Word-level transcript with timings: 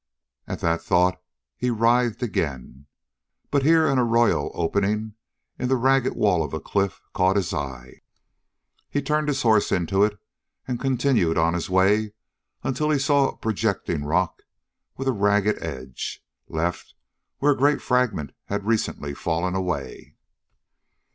At 0.47 0.61
that 0.61 0.81
thought 0.81 1.21
he 1.55 1.69
writhed 1.69 2.23
again. 2.23 2.87
But 3.51 3.61
here 3.61 3.85
an 3.85 3.99
arroyo 3.99 4.49
opening 4.55 5.13
in 5.59 5.69
the 5.69 5.75
ragged 5.75 6.15
wall 6.15 6.41
of 6.41 6.55
a 6.55 6.59
cliff 6.59 6.99
caught 7.13 7.35
his 7.35 7.53
eye. 7.53 8.01
He 8.89 9.03
turned 9.03 9.27
his 9.27 9.43
horse 9.43 9.71
into 9.71 10.03
it 10.03 10.19
and 10.67 10.79
continued 10.79 11.37
on 11.37 11.53
his 11.53 11.69
way 11.69 12.13
until 12.63 12.89
he 12.89 12.97
saw 12.97 13.29
a 13.29 13.37
projecting 13.37 14.03
rock 14.03 14.41
with 14.97 15.07
a 15.07 15.11
ragged 15.13 15.61
edge, 15.61 16.25
left 16.47 16.95
where 17.37 17.51
a 17.51 17.55
great 17.55 17.79
fragment 17.79 18.31
had 18.45 18.65
recently 18.65 19.13
fallen 19.13 19.53
away. 19.53 20.15